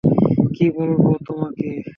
কি 0.55 0.65
বলবো 0.77 1.09
তোমাকে? 1.27 1.67